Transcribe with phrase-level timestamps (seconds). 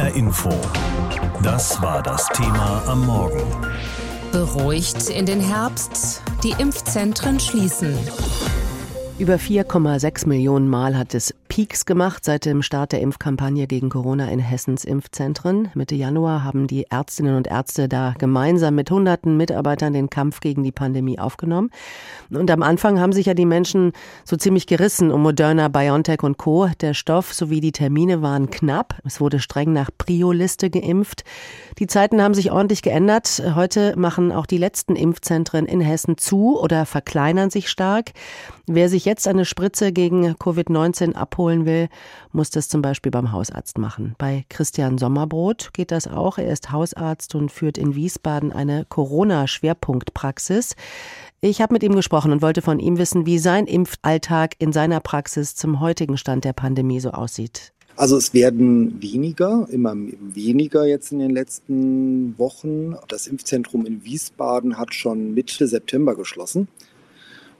[0.00, 0.50] HR Info.
[1.42, 3.42] Das war das Thema am Morgen.
[4.32, 6.22] Beruhigt in den Herbst.
[6.42, 7.98] Die Impfzentren schließen.
[9.18, 14.30] Über 4,6 Millionen Mal hat es Peaks gemacht seit dem Start der Impfkampagne gegen Corona
[14.30, 15.68] in Hessens Impfzentren.
[15.74, 20.62] Mitte Januar haben die Ärztinnen und Ärzte da gemeinsam mit hunderten Mitarbeitern den Kampf gegen
[20.62, 21.70] die Pandemie aufgenommen.
[22.30, 23.90] Und am Anfang haben sich ja die Menschen
[24.24, 26.68] so ziemlich gerissen um Moderna, BioNTech und Co.
[26.80, 29.00] Der Stoff sowie die Termine waren knapp.
[29.04, 31.24] Es wurde streng nach Prio-Liste geimpft.
[31.80, 33.42] Die Zeiten haben sich ordentlich geändert.
[33.56, 38.12] Heute machen auch die letzten Impfzentren in Hessen zu oder verkleinern sich stark.
[38.68, 41.88] Wer sich jetzt eine Spritze gegen Covid-19 abholen will,
[42.32, 44.14] muss das zum Beispiel beim Hausarzt machen.
[44.18, 46.36] Bei Christian Sommerbrot geht das auch.
[46.36, 50.76] Er ist Hausarzt und führt in Wiesbaden eine Corona-Schwerpunktpraxis.
[51.40, 55.00] Ich habe mit ihm gesprochen und wollte von ihm wissen, wie sein Impfalltag in seiner
[55.00, 57.72] Praxis zum heutigen Stand der Pandemie so aussieht.
[57.96, 62.96] Also es werden weniger, immer weniger jetzt in den letzten Wochen.
[63.08, 66.68] Das Impfzentrum in Wiesbaden hat schon Mitte September geschlossen.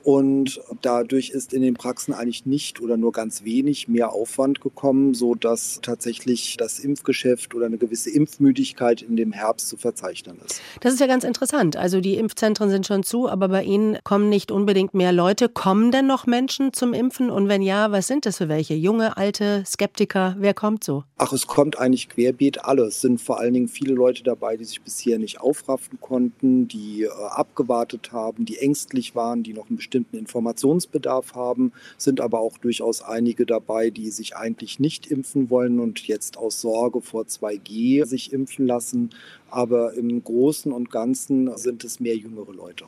[0.02, 5.14] Und dadurch ist in den Praxen eigentlich nicht oder nur ganz wenig mehr Aufwand gekommen,
[5.14, 10.60] so dass tatsächlich das Impfgeschäft oder eine gewisse Impfmüdigkeit in dem Herbst zu verzeichnen ist.
[10.80, 11.76] Das ist ja ganz interessant.
[11.76, 15.48] Also die Impfzentren sind schon zu, aber bei Ihnen kommen nicht unbedingt mehr Leute.
[15.48, 17.30] Kommen denn noch Menschen zum Impfen?
[17.30, 18.74] Und wenn ja, was sind das für welche?
[18.74, 20.36] Junge, alte, Skeptiker?
[20.38, 21.04] Wer kommt so?
[21.18, 22.96] Ach, es kommt eigentlich querbeet alles.
[22.96, 27.04] Es sind vor allen Dingen viele Leute dabei, die sich bisher nicht aufraffen konnten, die
[27.04, 32.58] äh, abgewartet haben, die ängstlich waren, die noch ein bestimmten Informationsbedarf haben, sind aber auch
[32.58, 38.06] durchaus einige dabei, die sich eigentlich nicht impfen wollen und jetzt aus Sorge vor 2G
[38.06, 39.10] sich impfen lassen.
[39.50, 42.84] Aber im Großen und Ganzen sind es mehr jüngere Leute.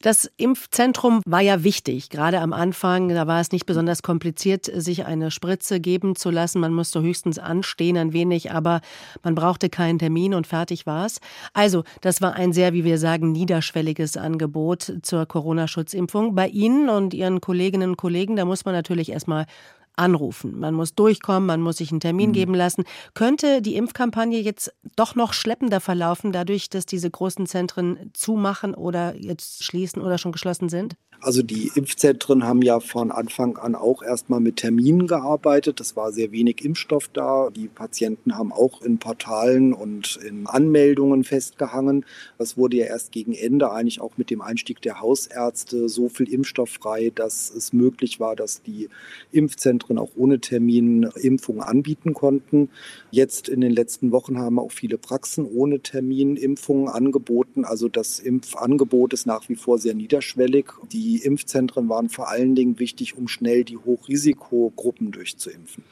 [0.00, 3.08] Das Impfzentrum war ja wichtig, gerade am Anfang.
[3.08, 6.60] Da war es nicht besonders kompliziert, sich eine Spritze geben zu lassen.
[6.60, 8.82] Man musste höchstens anstehen, ein wenig, aber
[9.22, 11.20] man brauchte keinen Termin und fertig war es.
[11.54, 16.34] Also, das war ein sehr, wie wir sagen, niederschwelliges Angebot zur Corona-Schutzimpfung.
[16.34, 19.46] Bei Ihnen und Ihren Kolleginnen und Kollegen, da muss man natürlich erstmal
[19.96, 20.58] anrufen.
[20.58, 22.34] Man muss durchkommen, man muss sich einen Termin mhm.
[22.34, 22.84] geben lassen.
[23.14, 29.14] Könnte die Impfkampagne jetzt doch noch schleppender verlaufen, dadurch, dass diese großen Zentren zumachen oder
[29.16, 30.96] jetzt schließen oder schon geschlossen sind?
[31.20, 35.80] Also die Impfzentren haben ja von Anfang an auch erstmal mit Terminen gearbeitet.
[35.80, 37.50] Es war sehr wenig Impfstoff da.
[37.50, 42.04] Die Patienten haben auch in Portalen und in Anmeldungen festgehangen.
[42.38, 46.28] Es wurde ja erst gegen Ende eigentlich auch mit dem Einstieg der Hausärzte so viel
[46.28, 48.88] Impfstoff frei, dass es möglich war, dass die
[49.32, 52.68] Impfzentren auch ohne Termin Impfungen anbieten konnten.
[53.10, 57.64] Jetzt in den letzten Wochen haben auch viele Praxen ohne Termin Impfungen angeboten.
[57.64, 60.66] Also das Impfangebot ist nach wie vor sehr niederschwellig.
[60.92, 65.84] Die die Impfzentren waren vor allen Dingen wichtig, um schnell die Hochrisikogruppen durchzuimpfen.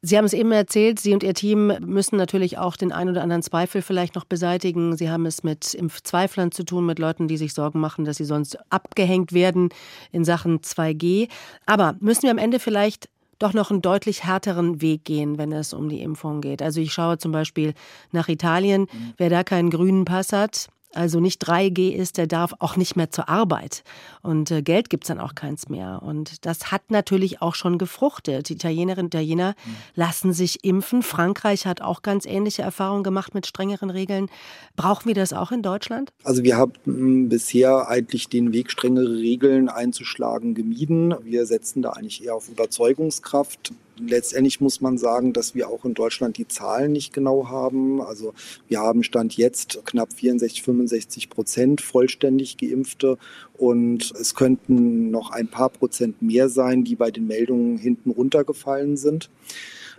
[0.00, 3.20] Sie haben es eben erzählt, Sie und Ihr Team müssen natürlich auch den ein oder
[3.20, 4.96] anderen Zweifel vielleicht noch beseitigen.
[4.96, 8.24] Sie haben es mit Impfzweiflern zu tun, mit Leuten, die sich Sorgen machen, dass sie
[8.24, 9.70] sonst abgehängt werden
[10.12, 11.28] in Sachen 2G.
[11.66, 13.08] Aber müssen wir am Ende vielleicht
[13.40, 16.62] doch noch einen deutlich härteren Weg gehen, wenn es um die Impfung geht.
[16.62, 17.74] Also ich schaue zum Beispiel
[18.12, 18.82] nach Italien.
[18.82, 19.14] Mhm.
[19.16, 23.10] Wer da keinen grünen Pass hat, also nicht 3G ist, der darf auch nicht mehr
[23.10, 23.82] zur Arbeit.
[24.22, 26.00] Und äh, Geld es dann auch keins mehr.
[26.02, 28.48] Und das hat natürlich auch schon gefruchtet.
[28.48, 29.70] Die Italienerinnen und Italiener mhm.
[29.94, 31.02] lassen sich impfen.
[31.02, 34.28] Frankreich hat auch ganz ähnliche Erfahrungen gemacht mit strengeren Regeln.
[34.76, 36.12] Brauchen wir das auch in Deutschland?
[36.24, 41.14] Also wir haben bisher eigentlich den Weg, strengere Regeln einzuschlagen, gemieden.
[41.22, 45.94] Wir setzen da eigentlich eher auf Überzeugungskraft letztendlich muss man sagen, dass wir auch in
[45.94, 48.00] Deutschland die Zahlen nicht genau haben.
[48.00, 48.34] Also
[48.68, 53.18] wir haben Stand jetzt knapp 64, 65 Prozent vollständig Geimpfte
[53.56, 58.96] und es könnten noch ein paar Prozent mehr sein, die bei den Meldungen hinten runtergefallen
[58.96, 59.30] sind.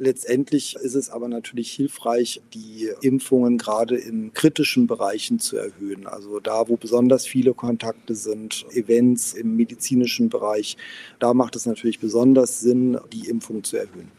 [0.01, 6.07] Letztendlich ist es aber natürlich hilfreich, die Impfungen gerade in kritischen Bereichen zu erhöhen.
[6.07, 10.77] Also da, wo besonders viele Kontakte sind, Events im medizinischen Bereich,
[11.19, 14.09] da macht es natürlich besonders Sinn, die Impfung zu erhöhen.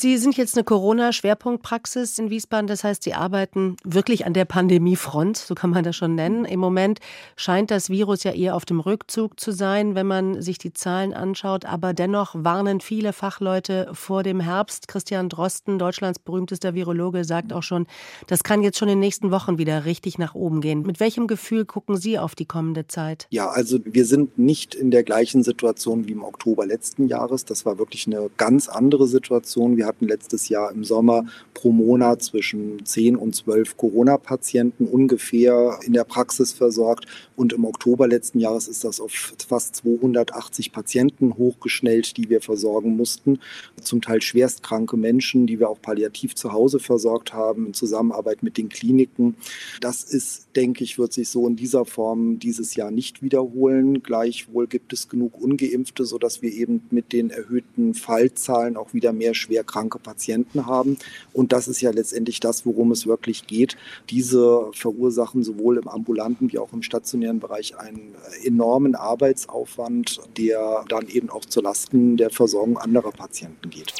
[0.00, 2.68] Sie sind jetzt eine Corona-Schwerpunktpraxis in Wiesbaden.
[2.68, 6.44] Das heißt, Sie arbeiten wirklich an der Pandemiefront, so kann man das schon nennen.
[6.44, 7.00] Im Moment
[7.34, 11.12] scheint das Virus ja eher auf dem Rückzug zu sein, wenn man sich die Zahlen
[11.12, 11.64] anschaut.
[11.64, 14.86] Aber dennoch warnen viele Fachleute vor dem Herbst.
[14.86, 17.88] Christian Drosten, Deutschlands berühmtester Virologe, sagt auch schon,
[18.28, 20.82] das kann jetzt schon in den nächsten Wochen wieder richtig nach oben gehen.
[20.82, 23.26] Mit welchem Gefühl gucken Sie auf die kommende Zeit?
[23.30, 27.44] Ja, also wir sind nicht in der gleichen Situation wie im Oktober letzten Jahres.
[27.44, 29.76] Das war wirklich eine ganz andere Situation.
[29.76, 31.24] Wir hatten letztes Jahr im Sommer
[31.54, 37.06] pro Monat zwischen 10 und 12 Corona-Patienten ungefähr in der Praxis versorgt.
[37.34, 39.10] Und im Oktober letzten Jahres ist das auf
[39.48, 43.40] fast 280 Patienten hochgeschnellt, die wir versorgen mussten.
[43.82, 48.56] Zum Teil schwerstkranke Menschen, die wir auch palliativ zu Hause versorgt haben, in Zusammenarbeit mit
[48.56, 49.34] den Kliniken.
[49.80, 54.02] Das ist, denke ich, wird sich so in dieser Form dieses Jahr nicht wiederholen.
[54.02, 59.34] Gleichwohl gibt es genug Ungeimpfte, sodass wir eben mit den erhöhten Fallzahlen auch wieder mehr
[59.34, 60.98] schwerkranke Patienten haben.
[61.32, 63.76] Und das ist ja letztendlich das, worum es wirklich geht.
[64.10, 68.14] Diese verursachen sowohl im ambulanten wie auch im stationären Bereich einen
[68.44, 73.94] enormen Arbeitsaufwand, der dann eben auch zu Lasten der Versorgung anderer Patienten geht.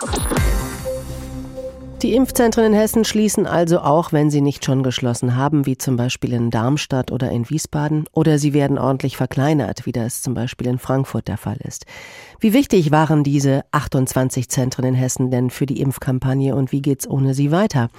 [2.02, 5.96] Die Impfzentren in Hessen schließen also auch, wenn sie nicht schon geschlossen haben, wie zum
[5.96, 10.68] Beispiel in Darmstadt oder in Wiesbaden, oder sie werden ordentlich verkleinert, wie das zum Beispiel
[10.68, 11.86] in Frankfurt der Fall ist.
[12.40, 17.10] Wie wichtig waren diese 28 Zentren in Hessen denn für die Impfkampagne und wie geht's
[17.10, 17.90] ohne sie weiter?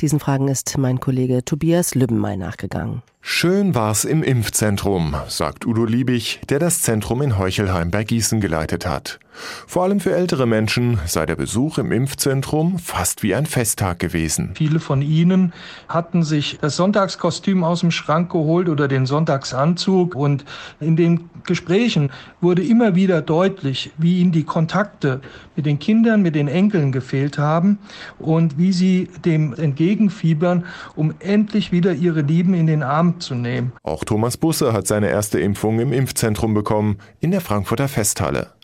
[0.00, 3.02] Diesen Fragen ist mein Kollege Tobias Lübbenmey nachgegangen.
[3.20, 8.86] Schön war's im Impfzentrum, sagt Udo Liebig, der das Zentrum in Heuchelheim bei Gießen geleitet
[8.86, 9.18] hat.
[9.66, 14.52] Vor allem für ältere Menschen sei der Besuch im Impfzentrum fast wie ein Festtag gewesen.
[14.54, 15.52] Viele von ihnen
[15.88, 20.44] hatten sich das Sonntagskostüm aus dem Schrank geholt oder den Sonntagsanzug und
[20.80, 25.20] in den Gesprächen wurde immer wieder deutlich, wie ihnen die Kontakte
[25.56, 27.78] mit den Kindern, mit den Enkeln gefehlt haben
[28.18, 30.64] und wie sie dem entgegenfiebern,
[30.96, 33.72] um endlich wieder ihre Lieben in den Arm zu nehmen.
[33.82, 38.57] Auch Thomas Busse hat seine erste Impfung im Impfzentrum bekommen, in der Frankfurter Festhalle.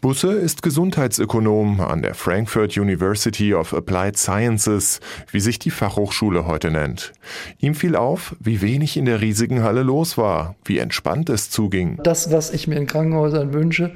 [0.00, 5.00] Busse ist Gesundheitsökonom an der Frankfurt University of Applied Sciences,
[5.30, 7.12] wie sich die Fachhochschule heute nennt.
[7.58, 11.98] Ihm fiel auf, wie wenig in der riesigen Halle los war, wie entspannt es zuging.
[12.02, 13.92] Das, was ich mir in Krankenhäusern wünsche,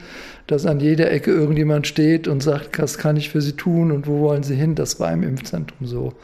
[0.48, 4.06] dass an jeder Ecke irgendjemand steht und sagt, was kann ich für Sie tun und
[4.06, 6.14] wo wollen Sie hin, das war im Impfzentrum so.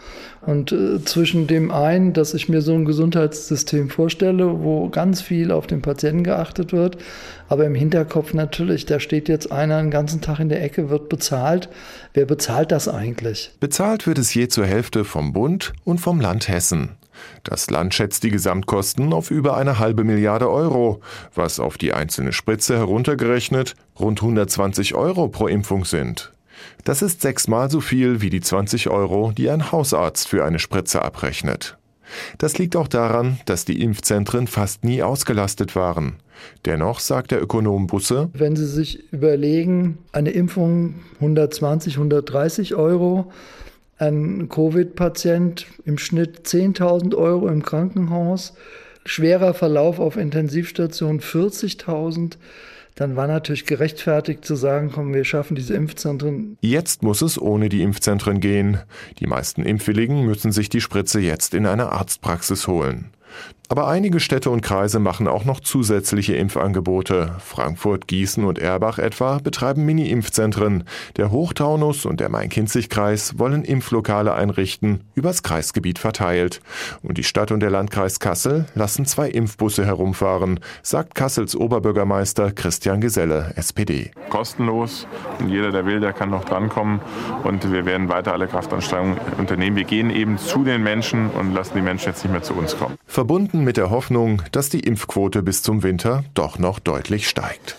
[0.40, 5.52] Und äh, zwischen dem einen, dass ich mir so ein Gesundheitssystem vorstelle, wo ganz viel
[5.52, 6.96] auf den Patienten geachtet wird,
[7.48, 11.08] aber im Hinterkopf natürlich, da steht jetzt einer den ganzen Tag in der Ecke, wird
[11.08, 11.68] bezahlt.
[12.14, 13.50] Wer bezahlt das eigentlich?
[13.60, 16.96] Bezahlt wird es je zur Hälfte vom Bund und vom Land Hessen.
[17.42, 21.00] Das Land schätzt die Gesamtkosten auf über eine halbe Milliarde Euro,
[21.34, 26.32] was auf die einzelne Spritze heruntergerechnet rund 120 Euro pro Impfung sind.
[26.84, 31.02] Das ist sechsmal so viel wie die 20 Euro, die ein Hausarzt für eine Spritze
[31.02, 31.76] abrechnet.
[32.38, 36.16] Das liegt auch daran, dass die Impfzentren fast nie ausgelastet waren.
[36.64, 43.32] Dennoch sagt der Ökonom Busse, wenn Sie sich überlegen, eine Impfung 120, 130 Euro,
[43.98, 48.54] ein Covid-Patient im Schnitt 10.000 Euro im Krankenhaus,
[49.04, 52.36] schwerer Verlauf auf Intensivstation 40.000
[52.94, 56.56] dann war natürlich gerechtfertigt zu sagen, komm, wir schaffen diese Impfzentren.
[56.60, 58.78] Jetzt muss es ohne die Impfzentren gehen.
[59.18, 63.10] Die meisten Impfwilligen müssen sich die Spritze jetzt in einer Arztpraxis holen.
[63.74, 67.34] Aber einige Städte und Kreise machen auch noch zusätzliche Impfangebote.
[67.40, 70.84] Frankfurt, Gießen und Erbach etwa betreiben Mini-Impfzentren.
[71.16, 76.60] Der Hochtaunus und der Main-Kinzig-Kreis wollen Impflokale einrichten, übers Kreisgebiet verteilt.
[77.02, 83.00] Und die Stadt und der Landkreis Kassel lassen zwei Impfbusse herumfahren, sagt Kassels Oberbürgermeister Christian
[83.00, 84.12] Geselle, SPD.
[84.30, 85.08] Kostenlos
[85.40, 87.00] und jeder, der will, der kann noch drankommen.
[87.42, 89.74] Und wir werden weiter alle Kraftanstrengungen unternehmen.
[89.74, 92.78] Wir gehen eben zu den Menschen und lassen die Menschen jetzt nicht mehr zu uns
[92.78, 92.94] kommen.
[93.08, 97.76] Verbunden mit der Hoffnung, dass die Impfquote bis zum Winter doch noch deutlich steigt.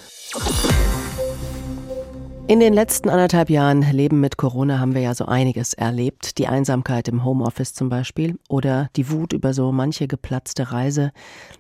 [2.48, 6.38] In den letzten anderthalb Jahren Leben mit Corona haben wir ja so einiges erlebt.
[6.38, 11.12] Die Einsamkeit im Homeoffice zum Beispiel oder die Wut über so manche geplatzte Reise.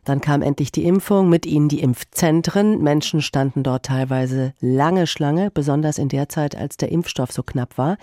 [0.03, 2.83] Dann kam endlich die Impfung, mit ihnen die Impfzentren.
[2.83, 7.79] Menschen standen dort teilweise lange Schlange, besonders in der Zeit, als der Impfstoff so knapp
[7.79, 7.97] war.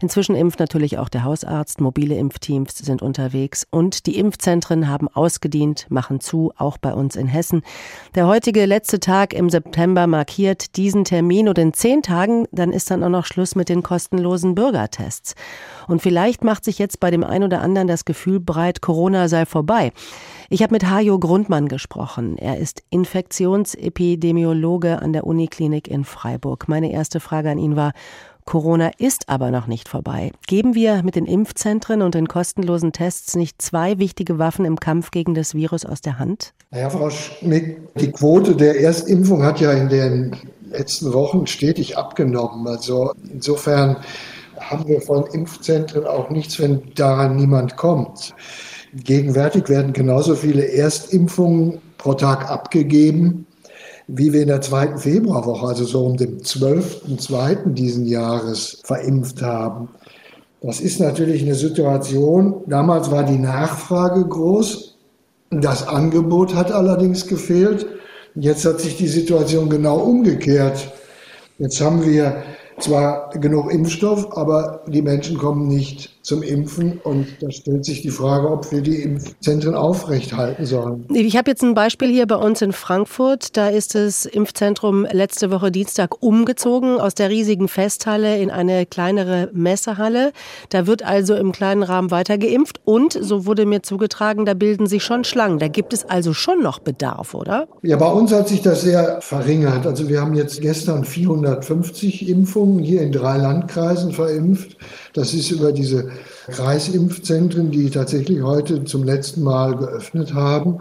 [0.00, 5.86] Inzwischen impft natürlich auch der Hausarzt, mobile Impfteams sind unterwegs und die Impfzentren haben ausgedient,
[5.90, 7.62] machen zu, auch bei uns in Hessen.
[8.14, 12.72] Der heutige letzte Tag im September markiert diesen Termin und in zehn Tagen Tagen, dann
[12.72, 15.34] ist dann auch noch Schluss mit den kostenlosen Bürgertests.
[15.88, 19.46] Und vielleicht macht sich jetzt bei dem einen oder anderen das Gefühl breit, Corona sei
[19.46, 19.92] vorbei.
[20.50, 22.36] Ich habe mit Hajo Grundmann gesprochen.
[22.36, 26.68] Er ist Infektionsepidemiologe an der Uniklinik in Freiburg.
[26.68, 27.92] Meine erste Frage an ihn war,
[28.44, 30.32] Corona ist aber noch nicht vorbei.
[30.46, 35.10] Geben wir mit den Impfzentren und den kostenlosen Tests nicht zwei wichtige Waffen im Kampf
[35.10, 36.52] gegen das Virus aus der Hand?
[36.70, 40.36] Naja, Frau Schmidt, die Quote der Erstimpfung hat ja in den
[40.70, 42.66] letzten Wochen stetig abgenommen.
[42.68, 43.96] Also insofern
[44.58, 48.34] haben wir von Impfzentren auch nichts, wenn daran niemand kommt.
[48.94, 53.46] Gegenwärtig werden genauso viele Erstimpfungen pro Tag abgegeben
[54.12, 57.72] wie wir in der zweiten Februarwoche, also so um den 12.2.
[57.74, 59.88] diesen Jahres verimpft haben.
[60.60, 64.89] Das ist natürlich eine Situation, damals war die Nachfrage groß,
[65.50, 67.86] das Angebot hat allerdings gefehlt.
[68.36, 70.92] Jetzt hat sich die Situation genau umgekehrt.
[71.58, 72.42] Jetzt haben wir
[72.82, 77.00] zwar genug Impfstoff, aber die Menschen kommen nicht zum Impfen.
[77.02, 81.06] Und da stellt sich die Frage, ob wir die Impfzentren aufrechthalten sollen.
[81.12, 83.56] Ich habe jetzt ein Beispiel hier bei uns in Frankfurt.
[83.56, 89.50] Da ist das Impfzentrum letzte Woche Dienstag umgezogen aus der riesigen Festhalle in eine kleinere
[89.52, 90.32] Messehalle.
[90.68, 92.80] Da wird also im kleinen Rahmen weiter geimpft.
[92.84, 95.58] Und, so wurde mir zugetragen, da bilden sich schon Schlangen.
[95.58, 97.66] Da gibt es also schon noch Bedarf, oder?
[97.82, 99.86] Ja, bei uns hat sich das sehr verringert.
[99.86, 104.76] Also wir haben jetzt gestern 450 Impfungen hier in drei Landkreisen verimpft.
[105.12, 106.10] Das ist über diese
[106.46, 110.78] Kreisimpfzentren, die tatsächlich heute zum letzten Mal geöffnet haben.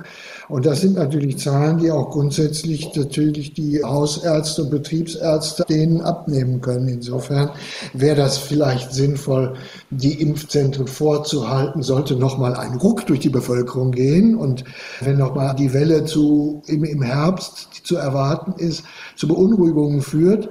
[0.48, 6.62] Und das sind natürlich Zahlen, die auch grundsätzlich natürlich die Hausärzte und Betriebsärzte denen abnehmen
[6.62, 6.88] können.
[6.88, 7.52] Insofern
[7.94, 9.54] wäre das vielleicht sinnvoll,
[9.90, 14.36] die Impfzentren vorzuhalten, sollte nochmal ein Ruck durch die Bevölkerung gehen.
[14.36, 14.64] Und
[15.02, 18.84] wenn nochmal die Welle zu, im, im Herbst, die zu erwarten ist,
[19.16, 20.50] zu Beunruhigungen führt,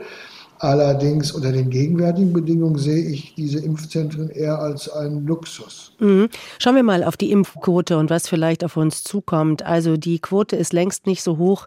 [0.60, 5.92] Allerdings unter den gegenwärtigen Bedingungen sehe ich diese Impfzentren eher als einen Luxus.
[6.00, 6.28] Mhm.
[6.58, 9.64] Schauen wir mal auf die Impfquote und was vielleicht auf uns zukommt.
[9.64, 11.66] Also die Quote ist längst nicht so hoch,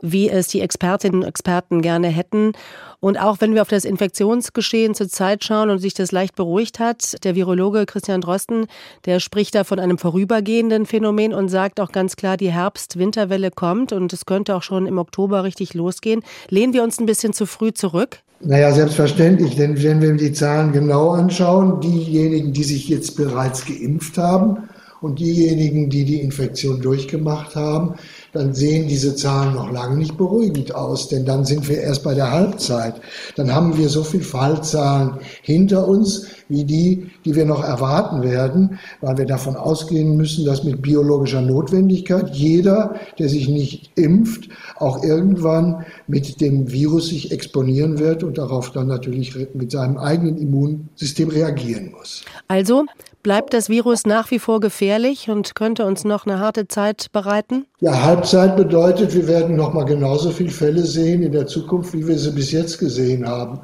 [0.00, 2.52] wie es die Expertinnen und Experten gerne hätten.
[3.00, 7.24] Und auch wenn wir auf das Infektionsgeschehen zurzeit schauen und sich das leicht beruhigt hat,
[7.24, 8.66] der Virologe Christian Drosten,
[9.06, 13.92] der spricht da von einem vorübergehenden Phänomen und sagt auch ganz klar, die Herbst-Winterwelle kommt
[13.92, 16.22] und es könnte auch schon im Oktober richtig losgehen.
[16.48, 18.22] Lehnen wir uns ein bisschen zu früh zurück?
[18.42, 24.16] Naja, selbstverständlich, denn wenn wir die Zahlen genau anschauen, diejenigen, die sich jetzt bereits geimpft
[24.16, 24.70] haben
[25.02, 27.96] und diejenigen, die die Infektion durchgemacht haben,
[28.32, 32.14] dann sehen diese Zahlen noch lange nicht beruhigend aus, denn dann sind wir erst bei
[32.14, 32.94] der Halbzeit.
[33.36, 38.78] Dann haben wir so viel Fallzahlen hinter uns wie die, die wir noch erwarten werden,
[39.00, 45.02] weil wir davon ausgehen müssen, dass mit biologischer Notwendigkeit jeder, der sich nicht impft, auch
[45.02, 51.28] irgendwann mit dem Virus sich exponieren wird und darauf dann natürlich mit seinem eigenen Immunsystem
[51.28, 52.24] reagieren muss.
[52.48, 52.84] Also
[53.22, 57.66] bleibt das Virus nach wie vor gefährlich und könnte uns noch eine harte Zeit bereiten?
[57.80, 62.06] Ja, Halbzeit bedeutet, wir werden noch mal genauso viele Fälle sehen in der Zukunft, wie
[62.06, 63.60] wir sie bis jetzt gesehen haben.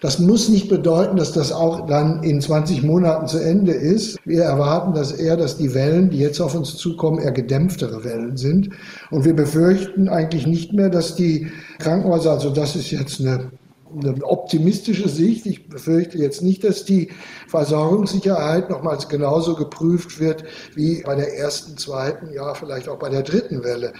[0.00, 4.18] Das muss nicht bedeuten, dass das auch dann in 20 Monaten zu Ende ist.
[4.24, 8.38] Wir erwarten das eher, dass die Wellen, die jetzt auf uns zukommen, eher gedämpftere Wellen
[8.38, 8.70] sind.
[9.10, 13.50] Und wir befürchten eigentlich nicht mehr, dass die Krankenhäuser, also das ist jetzt eine
[13.94, 15.46] eine optimistische Sicht.
[15.46, 17.10] Ich befürchte jetzt nicht, dass die
[17.48, 20.44] Versorgungssicherheit nochmals genauso geprüft wird
[20.74, 23.92] wie bei der ersten, zweiten, ja, vielleicht auch bei der dritten Welle.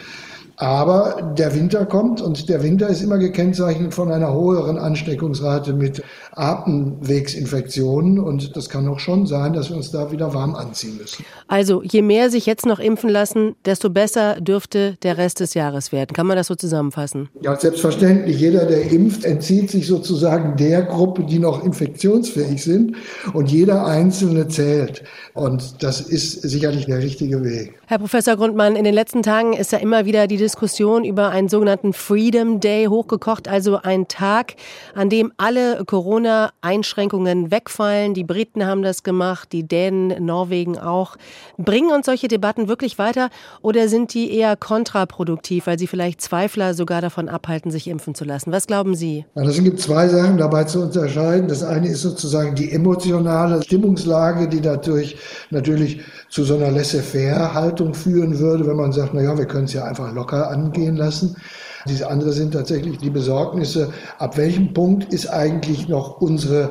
[0.60, 6.02] Aber der Winter kommt und der Winter ist immer gekennzeichnet von einer höheren Ansteckungsrate mit
[6.32, 11.24] Atemwegsinfektionen und das kann auch schon sein, dass wir uns da wieder warm anziehen müssen.
[11.48, 15.92] Also je mehr sich jetzt noch impfen lassen, desto besser dürfte der Rest des Jahres
[15.92, 16.12] werden.
[16.12, 17.30] Kann man das so zusammenfassen?
[17.40, 18.38] Ja, selbstverständlich.
[18.38, 22.96] Jeder, der impft, entzieht sich sozusagen der Gruppe, die noch infektionsfähig sind
[23.32, 25.04] und jeder Einzelne zählt.
[25.32, 27.80] Und das ist sicherlich der richtige Weg.
[27.86, 30.49] Herr Professor Grundmann, in den letzten Tagen ist ja immer wieder die Diskussion
[31.04, 34.54] über einen sogenannten Freedom Day hochgekocht, also ein Tag,
[34.94, 38.14] an dem alle Corona-Einschränkungen wegfallen.
[38.14, 41.16] Die Briten haben das gemacht, die Dänen, Norwegen auch.
[41.58, 43.30] Bringen uns solche Debatten wirklich weiter
[43.62, 48.24] oder sind die eher kontraproduktiv, weil sie vielleicht Zweifler sogar davon abhalten, sich impfen zu
[48.24, 48.52] lassen?
[48.52, 49.24] Was glauben Sie?
[49.34, 51.48] Ja, es gibt zwei Sachen dabei zu unterscheiden.
[51.48, 55.16] Das eine ist sozusagen die emotionale Stimmungslage, die dadurch
[55.50, 59.72] natürlich zu so einer Laissez-faire-Haltung führen würde, wenn man sagt, na ja, wir können es
[59.72, 61.36] ja einfach locker angehen lassen.
[61.88, 66.70] Diese andere sind tatsächlich die Besorgnisse, ab welchem Punkt ist eigentlich noch unsere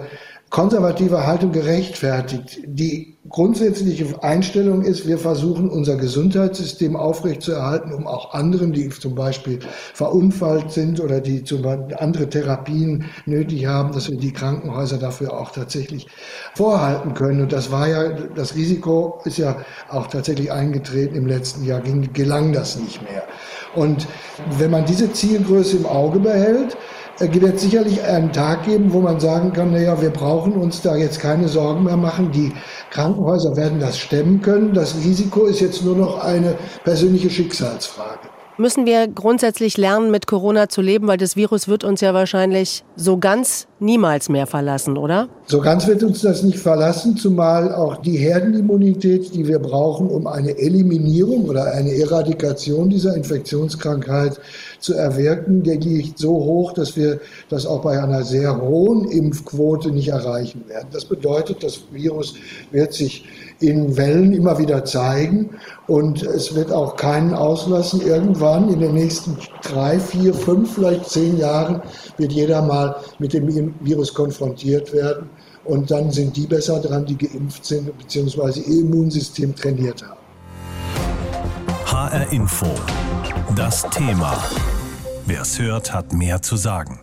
[0.49, 2.59] konservative Haltung gerechtfertigt.
[2.65, 9.59] Die grundsätzliche Einstellung ist, wir versuchen unser Gesundheitssystem aufrechtzuerhalten, um auch anderen, die zum Beispiel
[9.93, 15.33] verunfallt sind oder die zum Beispiel andere Therapien nötig haben, dass wir die Krankenhäuser dafür
[15.33, 16.07] auch tatsächlich
[16.55, 17.41] vorhalten können.
[17.41, 19.57] Und das war ja, das Risiko ist ja
[19.89, 23.23] auch tatsächlich eingetreten im letzten Jahr, ging, gelang das nicht mehr.
[23.75, 24.07] Und
[24.57, 26.75] wenn man diese Zielgröße im Auge behält,
[27.19, 30.95] äh, wird sicherlich einen Tag geben, wo man sagen kann, naja, wir brauchen uns da
[30.95, 32.31] jetzt keine Sorgen mehr machen.
[32.31, 32.51] Die
[32.91, 34.73] Krankenhäuser werden das stemmen können.
[34.73, 38.29] Das Risiko ist jetzt nur noch eine persönliche Schicksalsfrage.
[38.57, 42.83] Müssen wir grundsätzlich lernen, mit Corona zu leben, weil das Virus wird uns ja wahrscheinlich
[42.97, 45.29] so ganz niemals mehr verlassen, oder?
[45.45, 50.27] So ganz wird uns das nicht verlassen, zumal auch die Herdenimmunität, die wir brauchen, um
[50.27, 54.39] eine Eliminierung oder eine Eradikation dieser Infektionskrankheit
[54.79, 57.19] zu erwirken, der liegt so hoch, dass wir
[57.49, 60.87] das auch bei einer sehr hohen Impfquote nicht erreichen werden.
[60.91, 62.35] Das bedeutet, das Virus
[62.71, 63.25] wird sich
[63.59, 65.49] in Wellen immer wieder zeigen
[65.87, 68.01] und es wird auch keinen auslassen.
[68.01, 71.81] Irgendwann in den nächsten drei, vier, fünf, vielleicht zehn Jahren
[72.17, 73.33] wird jeder mal mit
[73.73, 75.29] dem Virus konfrontiert werden
[75.65, 78.59] und dann sind die besser dran, die geimpft sind bzw.
[78.61, 80.19] ihr Immunsystem trainiert haben.
[81.85, 82.67] HR Info.
[83.55, 84.37] Das Thema.
[85.25, 86.99] Wer es hört, hat mehr zu sagen.